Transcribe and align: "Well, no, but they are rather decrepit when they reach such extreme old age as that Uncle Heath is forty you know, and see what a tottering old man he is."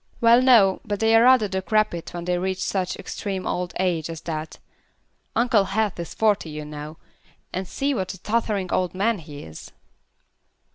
"Well, 0.19 0.41
no, 0.41 0.81
but 0.83 0.99
they 0.99 1.15
are 1.15 1.21
rather 1.21 1.47
decrepit 1.47 2.11
when 2.11 2.25
they 2.25 2.39
reach 2.39 2.57
such 2.63 2.95
extreme 2.95 3.45
old 3.45 3.71
age 3.79 4.09
as 4.09 4.21
that 4.21 4.57
Uncle 5.35 5.65
Heath 5.65 5.99
is 5.99 6.15
forty 6.15 6.49
you 6.49 6.65
know, 6.65 6.97
and 7.53 7.67
see 7.67 7.93
what 7.93 8.15
a 8.15 8.19
tottering 8.19 8.71
old 8.71 8.95
man 8.95 9.19
he 9.19 9.43
is." 9.43 9.71